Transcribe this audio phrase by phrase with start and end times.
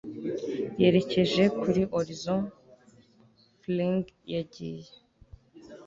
[0.81, 2.41] yerekeje kuri horizon,
[3.61, 4.89] fling yagiye